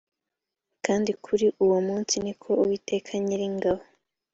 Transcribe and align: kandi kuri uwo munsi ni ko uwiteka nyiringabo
kandi 0.85 1.11
kuri 1.25 1.45
uwo 1.63 1.77
munsi 1.87 2.15
ni 2.23 2.33
ko 2.41 2.49
uwiteka 2.61 3.11
nyiringabo 3.25 3.81